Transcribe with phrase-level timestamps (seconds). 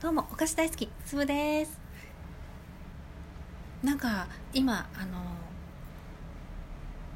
[0.00, 1.76] どうもお菓子大好きつぶです。
[3.82, 5.18] なんか今あの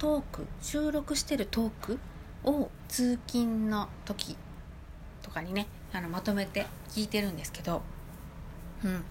[0.01, 2.01] トーク収録してるトーク
[2.43, 4.37] を通勤の時
[5.23, 7.83] とかにねあのまとめて聞いてるんですけど
[8.85, 9.05] うん。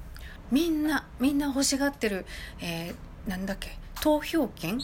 [0.52, 2.26] みんなみんな欲しがってる、
[2.60, 4.76] えー、なんだっけ投票権？
[4.76, 4.82] ん？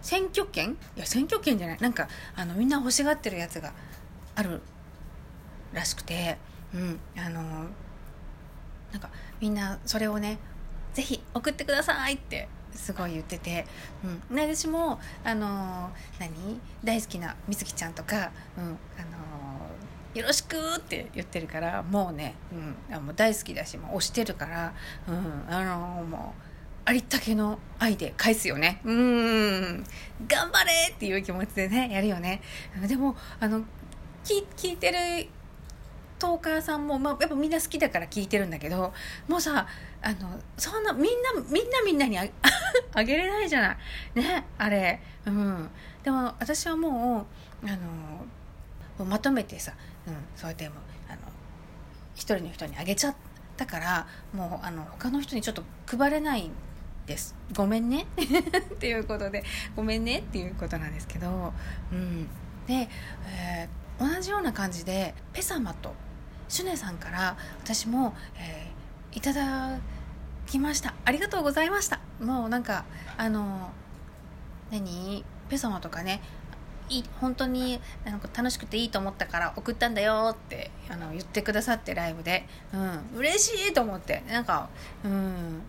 [0.00, 0.76] 選挙権？
[0.96, 1.78] いや選挙権じゃない。
[1.80, 2.06] なんか
[2.36, 3.72] あのみんな欲しがってるやつが
[4.36, 4.60] ある
[5.72, 6.38] らしくて。
[6.74, 7.00] うん。
[7.16, 7.42] あの
[8.92, 9.08] なんか
[9.40, 10.38] みんなそれをね
[10.92, 13.66] ぜひ送ってくださいってすごい言ってて、
[14.04, 16.60] うん、私もあの何？
[16.82, 18.78] 大好きなみつきちゃんとか、うん、あの
[20.14, 22.34] よろしくって言ってるからもうね、
[22.90, 24.74] うん、もう大好きだしもう推してるから、
[25.08, 26.42] うん、あのもう
[26.84, 28.80] ありったけの愛で返すよね。
[28.84, 29.84] うん。
[30.28, 32.42] 頑張れっていう気持ちでねやるよね。
[32.86, 33.60] でもあの
[34.22, 35.28] 聞聞いてる
[36.18, 38.92] トーカーさんも、まあ、やっぱみんな好きだから聞いてるんだけど
[39.28, 39.66] もうさ
[40.02, 42.24] あのそんなみんなみんなみんなにあ
[42.94, 43.76] あげれないじゃない。
[44.20, 45.00] ねあれ。
[45.26, 45.70] うん。
[46.02, 47.26] でも私はも
[47.62, 48.26] うあのも
[49.00, 49.72] うまとめてさ、
[50.06, 50.76] うん、そうやっても
[51.08, 51.18] あの
[52.14, 53.16] 一人の人にあげちゃっ
[53.56, 55.62] たからもうあの他の人にちょっと
[55.96, 56.50] 配れない
[57.06, 57.34] です。
[57.54, 58.06] ごめんね。
[58.16, 58.20] っ
[58.78, 61.52] ていうことでごめんねっていうことなんですけど、
[61.92, 62.28] うん、
[62.66, 62.88] で、
[63.26, 65.94] えー、同じような感じでペサマと
[66.48, 69.78] シュネさんから私も、えー、いただ
[70.46, 70.94] きました。
[71.04, 72.00] ありがとうございました。
[72.20, 72.84] もうなんか
[73.16, 73.70] あの
[74.70, 75.24] 何？
[75.48, 76.22] ペサマとかね
[76.88, 84.68] い本当になんか楽しくていいと思ったから送ったんだよってあの言ってくださってライブで、うん、嬉しいと思ってなんか
[85.04, 85.62] うん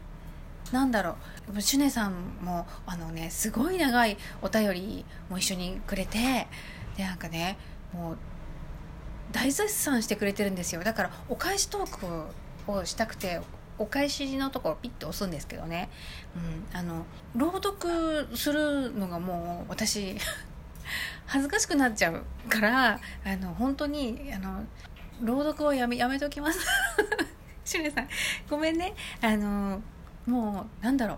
[0.72, 1.16] なんだろ
[1.56, 1.62] う。
[1.62, 6.48] シュネさんもあのねすごい長いお便りも一緒にくれて
[6.98, 7.58] でなんかね
[7.96, 8.18] もう
[9.32, 10.84] 大絶賛してくれてるんですよ。
[10.84, 12.26] だからお返しトー
[12.68, 13.42] クをしたくて
[13.78, 15.90] お返しのところピッと押すんですけどね、
[16.36, 16.40] う
[16.76, 17.06] ん、あの
[17.36, 20.18] 朗読するのがもう私
[21.26, 24.64] 恥ずかしくなっちゃうからあの本当にあの
[25.22, 26.60] 朗読をやめやめときます。
[27.64, 28.08] シュネさん
[28.50, 28.94] ごめんね。
[29.22, 29.82] あの
[30.26, 31.18] もうなんだろう。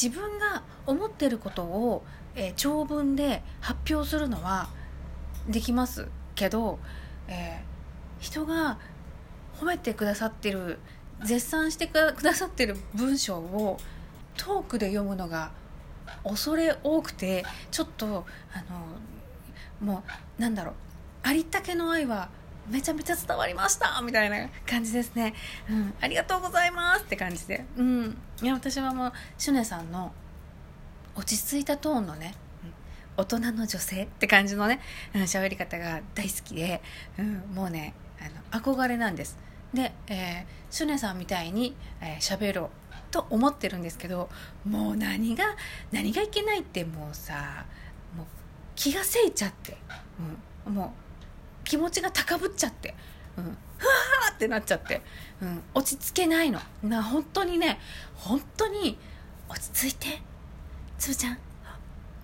[0.00, 2.04] 自分が思ってることを、
[2.34, 4.68] えー、長文で発表するのは
[5.48, 6.78] できますけど、
[7.28, 8.78] えー、人が
[9.60, 10.78] 褒めてくださってる
[11.24, 13.78] 絶賛してくださってる文章を
[14.36, 15.50] トークで読むのが
[16.24, 18.64] 恐れ多くてちょっとあ
[19.82, 20.02] のも
[20.38, 20.74] うなんだろう
[21.22, 22.28] ありったけの愛は
[22.68, 25.34] めちゃめちゃ伝わりましたみたいな感じですね、
[25.70, 30.12] うん、ありがとうございますって感じで、うん、いや私はもうシュネさんの
[31.14, 32.34] 落ち着いたトーンのね、
[33.16, 34.80] 大人の女性って感じのね
[35.14, 36.82] 喋、うん、り方が大好きで、
[37.18, 39.38] うん、もうねあの憧れなんです。
[39.74, 41.76] で、えー、シュネさんみたいに
[42.20, 42.70] 喋、えー、ろう
[43.10, 44.28] と思ってるんですけど
[44.64, 45.44] もう何が
[45.92, 47.66] 何がいけないってもうさ
[48.16, 48.26] もう
[48.74, 49.76] 気がせいちゃって、
[50.66, 52.94] うん、もう気持ちが高ぶっちゃって、
[53.36, 55.02] うん、ふわーってなっちゃって、
[55.40, 56.60] うん、落ち着けないの。
[56.82, 57.78] な本当にね
[58.14, 58.98] 本当に
[59.48, 60.20] 落ち着いて
[60.98, 61.38] つぶちゃん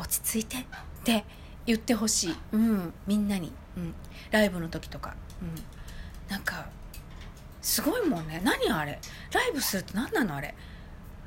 [0.02, 0.64] 落ち着いてっ
[1.04, 1.24] て
[1.64, 3.94] 言ってほしい、うん、みんなに、うん、
[4.32, 5.54] ライブの時とか、うん、
[6.28, 6.66] なんか
[7.60, 8.42] すごいもんね。
[8.44, 8.98] 何あれ？
[9.32, 10.54] ライブするって何なのあれ、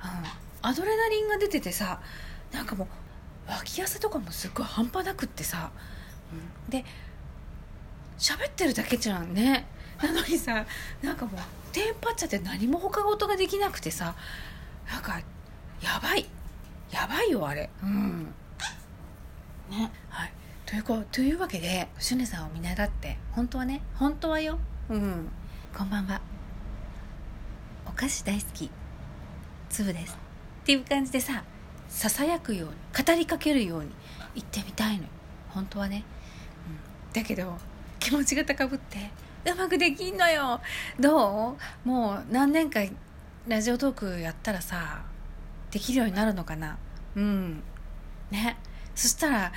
[0.04, 2.02] うん、アドレナリンが出ててさ
[2.52, 2.84] なんかも
[3.48, 5.72] う脇汗とかもすっごい半端なくってさ、
[6.34, 6.84] うん、で
[8.20, 9.66] 喋ってるだけじゃんね。
[10.04, 10.66] なのにさ
[11.02, 14.16] なんかもうテンパっちゃって何も他事ができなくてさ
[14.92, 15.20] なんか
[15.82, 16.26] やばい。
[16.92, 17.70] やばいよあれ。
[17.82, 18.34] うん。
[19.70, 19.92] ね。
[20.10, 20.32] はい。
[20.66, 24.58] というこというわけでシュネさんを見習って本当はね本当はよ。
[24.90, 25.30] うん。
[25.78, 26.22] こんばんは。
[27.86, 28.70] お菓子大好き。
[29.70, 30.14] つぶです。
[30.14, 31.44] っていう感じでさ
[31.88, 32.76] ささやくように
[33.06, 33.90] 語りかけるように
[34.34, 35.10] 言ってみたいのよ。
[35.50, 36.04] 本当はね、
[36.68, 37.58] うん、だけど
[38.00, 39.12] 気持ちが高ぶって
[39.50, 40.60] うまくできんのよ。
[41.00, 41.88] どう？
[41.88, 42.80] もう何年か
[43.48, 45.04] ラジオトークやったらさ
[45.70, 46.78] できるようになるのかな。
[47.16, 47.64] うん。
[48.32, 48.58] ね
[48.96, 49.52] そしたら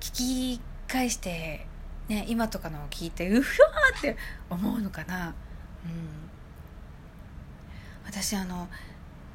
[0.00, 1.66] 聞き返して
[2.08, 4.16] ね今とかのを聞いてうわーって
[4.50, 5.28] 思うのかな。
[5.28, 5.32] うん。
[8.04, 8.68] 私あの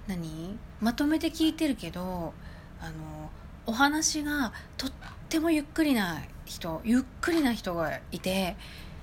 [0.07, 0.57] 何？
[0.79, 2.33] まとめて聞いてるけど
[2.79, 3.29] あの
[3.65, 4.91] お話がとっ
[5.29, 8.55] てもゆっくりな人ゆっくりな人がいて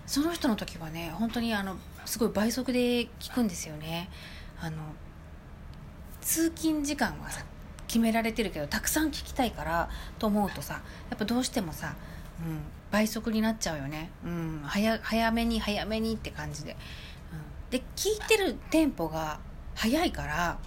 [0.06, 4.08] その人の時はね本当にあのすごい倍速で聞くんですよね。
[4.60, 4.76] あの
[6.20, 7.44] 通勤時間はさ
[7.88, 10.74] 決められてるけどたくさん聞きたいからと思うとさ
[11.10, 11.96] やっぱどうしてもさ、
[12.40, 12.60] うん、
[12.92, 16.76] 倍速になっちゃうよね、うん、早早めに早めにって感じで、
[17.32, 19.40] うん、で聞いてるテンポが
[19.74, 20.58] 早いから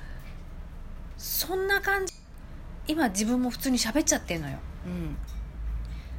[1.17, 2.13] そんな感じ
[2.87, 4.57] 今自分も普通に喋っちゃってんのよ、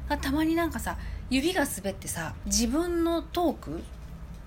[0.09, 0.97] うん、たまになんかさ
[1.29, 3.83] 指が滑ってさ自分のトーク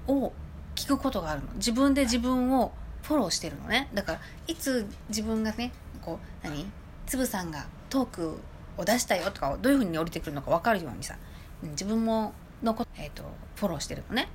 [0.08, 0.32] を
[0.76, 1.49] 聞くことがあるの。
[1.55, 2.73] 自分で自分を
[3.03, 3.88] フォローしてるのね。
[3.94, 5.73] だからいつ自分がね
[6.06, 6.64] こう何？
[7.06, 8.38] つぶさんがトーク
[8.79, 11.17] を出したよとかどういうふうに降りてくるのか分かるようにさ
[11.62, 12.32] 自分も
[12.62, 13.23] のこ、えーと、
[13.56, 14.29] フォローしてるのね。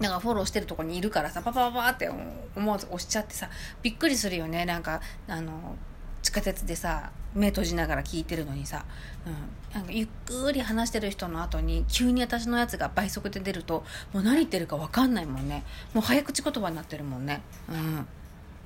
[0.00, 2.10] だからフォローしてるとこにいるからさパパパパって
[2.56, 3.48] 思わず押しちゃってさ
[3.82, 4.64] びっくりするよね。
[4.64, 5.76] なんかあの
[6.22, 8.84] 地下鉄でさ目閉じながら聞いてるのにさ、
[9.26, 15.64] うん、なんかゆっくり話してる人の後に急に私のやつが倍速で出るともう何言ってるか分かんないもんね。
[15.94, 18.06] もう早口言葉になってるもんね、うん、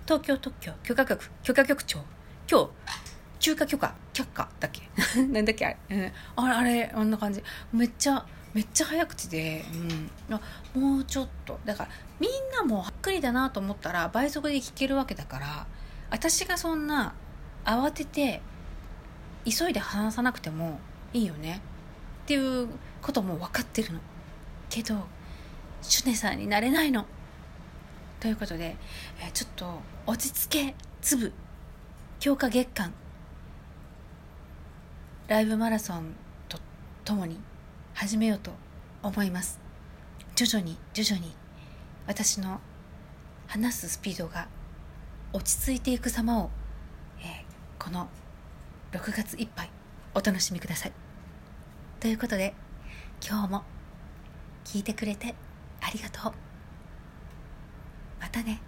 [0.07, 1.99] 東京特許許可局許可局長。
[2.51, 2.71] 今日
[3.41, 4.89] 中華許可却下だっけ？
[5.27, 5.67] なんだっけ？
[5.67, 7.43] あれ,、うん、あれあれあんな感じ。
[7.73, 8.25] めっちゃ
[8.55, 9.65] めっちゃ早口で、
[10.75, 11.59] うん、もうちょっと。
[11.65, 15.67] だからみんなもはっくりだなと思ったら倍速で聞けるわけだから
[16.11, 17.15] 私がそんな
[17.65, 18.41] 慌てて
[19.45, 20.79] 急いで話さなくても
[21.13, 21.61] いいよね。
[22.25, 22.69] っていう
[23.03, 24.01] ことも分かってるの。
[24.71, 25.07] けど
[25.83, 27.07] シュネさんになれないの。
[28.27, 28.77] ということで、
[29.23, 29.67] えー、ちょっと
[30.05, 31.33] 落ち着け粒
[32.19, 32.93] 強化月間。
[35.29, 36.17] ライブマラソン
[36.49, 36.59] と
[37.05, 37.39] ともに
[37.95, 38.51] 始めようと
[39.05, 39.61] 思います。
[40.35, 41.37] 徐々に徐々に
[42.09, 42.59] 私の
[43.47, 44.49] 話すスピードが
[45.33, 46.51] 落ち着いていく様を、
[47.21, 47.25] えー、
[47.79, 48.09] この
[48.91, 49.71] 6月いっぱい
[50.17, 50.93] お楽しみください。
[52.01, 52.55] ということで
[53.25, 53.63] 今日も
[54.65, 55.37] 聞いてくれて
[55.81, 56.46] ありがとう。
[58.21, 58.61] またね。